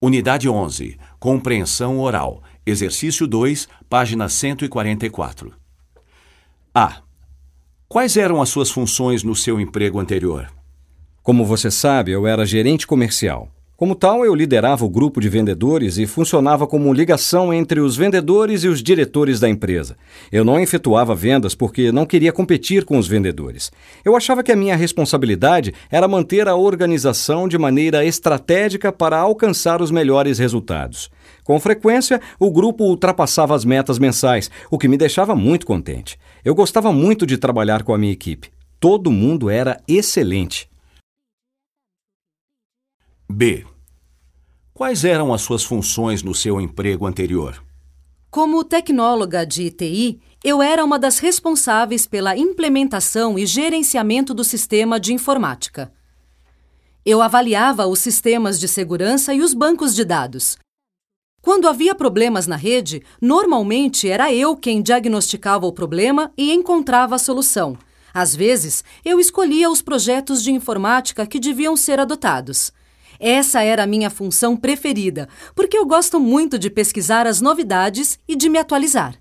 Unidade 0.00 0.48
11. 0.48 0.96
Compreensão 1.18 1.98
oral. 1.98 2.40
Exercício 2.64 3.26
2, 3.26 3.66
página 3.90 4.28
144. 4.28 5.52
A. 6.72 7.02
Quais 7.88 8.16
eram 8.16 8.40
as 8.40 8.48
suas 8.48 8.70
funções 8.70 9.24
no 9.24 9.34
seu 9.34 9.58
emprego 9.58 9.98
anterior? 9.98 10.48
Como 11.20 11.44
você 11.44 11.68
sabe, 11.68 12.12
eu 12.12 12.28
era 12.28 12.46
gerente 12.46 12.86
comercial. 12.86 13.50
Como 13.78 13.94
tal, 13.94 14.24
eu 14.24 14.34
liderava 14.34 14.84
o 14.84 14.88
grupo 14.88 15.20
de 15.20 15.28
vendedores 15.28 15.98
e 15.98 16.04
funcionava 16.04 16.66
como 16.66 16.92
ligação 16.92 17.54
entre 17.54 17.78
os 17.78 17.96
vendedores 17.96 18.64
e 18.64 18.68
os 18.68 18.82
diretores 18.82 19.38
da 19.38 19.48
empresa. 19.48 19.96
Eu 20.32 20.44
não 20.44 20.58
efetuava 20.58 21.14
vendas 21.14 21.54
porque 21.54 21.92
não 21.92 22.04
queria 22.04 22.32
competir 22.32 22.84
com 22.84 22.98
os 22.98 23.06
vendedores. 23.06 23.70
Eu 24.04 24.16
achava 24.16 24.42
que 24.42 24.50
a 24.50 24.56
minha 24.56 24.74
responsabilidade 24.74 25.72
era 25.92 26.08
manter 26.08 26.48
a 26.48 26.56
organização 26.56 27.46
de 27.46 27.56
maneira 27.56 28.04
estratégica 28.04 28.90
para 28.90 29.16
alcançar 29.16 29.80
os 29.80 29.92
melhores 29.92 30.40
resultados. 30.40 31.08
Com 31.44 31.60
frequência, 31.60 32.20
o 32.36 32.50
grupo 32.50 32.82
ultrapassava 32.82 33.54
as 33.54 33.64
metas 33.64 33.96
mensais, 33.96 34.50
o 34.72 34.76
que 34.76 34.88
me 34.88 34.96
deixava 34.96 35.36
muito 35.36 35.64
contente. 35.64 36.18
Eu 36.44 36.52
gostava 36.52 36.92
muito 36.92 37.24
de 37.24 37.38
trabalhar 37.38 37.84
com 37.84 37.94
a 37.94 37.98
minha 37.98 38.12
equipe. 38.12 38.50
Todo 38.80 39.12
mundo 39.12 39.48
era 39.48 39.80
excelente. 39.86 40.68
B. 43.30 43.66
Quais 44.72 45.04
eram 45.04 45.34
as 45.34 45.42
suas 45.42 45.62
funções 45.62 46.22
no 46.22 46.34
seu 46.34 46.58
emprego 46.58 47.06
anterior? 47.06 47.62
Como 48.30 48.64
tecnóloga 48.64 49.44
de 49.44 49.70
TI, 49.70 50.18
eu 50.42 50.62
era 50.62 50.82
uma 50.82 50.98
das 50.98 51.18
responsáveis 51.18 52.06
pela 52.06 52.36
implementação 52.36 53.38
e 53.38 53.44
gerenciamento 53.44 54.32
do 54.32 54.42
sistema 54.42 54.98
de 54.98 55.12
informática. 55.12 55.92
Eu 57.04 57.20
avaliava 57.20 57.86
os 57.86 57.98
sistemas 57.98 58.58
de 58.58 58.66
segurança 58.66 59.34
e 59.34 59.42
os 59.42 59.52
bancos 59.52 59.94
de 59.94 60.06
dados. 60.06 60.56
Quando 61.42 61.68
havia 61.68 61.94
problemas 61.94 62.46
na 62.46 62.56
rede, 62.56 63.02
normalmente 63.20 64.08
era 64.08 64.32
eu 64.32 64.56
quem 64.56 64.80
diagnosticava 64.80 65.66
o 65.66 65.72
problema 65.72 66.32
e 66.36 66.52
encontrava 66.52 67.16
a 67.16 67.18
solução. 67.18 67.76
Às 68.12 68.34
vezes, 68.34 68.82
eu 69.04 69.20
escolhia 69.20 69.70
os 69.70 69.82
projetos 69.82 70.42
de 70.42 70.50
informática 70.50 71.26
que 71.26 71.38
deviam 71.38 71.76
ser 71.76 72.00
adotados. 72.00 72.72
Essa 73.20 73.62
era 73.62 73.82
a 73.82 73.86
minha 73.86 74.10
função 74.10 74.56
preferida, 74.56 75.28
porque 75.54 75.76
eu 75.76 75.84
gosto 75.84 76.20
muito 76.20 76.58
de 76.58 76.70
pesquisar 76.70 77.26
as 77.26 77.40
novidades 77.40 78.18
e 78.28 78.36
de 78.36 78.48
me 78.48 78.58
atualizar. 78.58 79.14